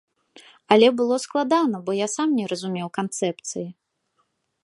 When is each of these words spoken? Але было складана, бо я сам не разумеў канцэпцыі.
Але 0.75 0.87
было 1.01 1.15
складана, 1.25 1.77
бо 1.89 1.95
я 1.97 2.07
сам 2.15 2.27
не 2.39 2.45
разумеў 2.53 2.87
канцэпцыі. 3.01 3.67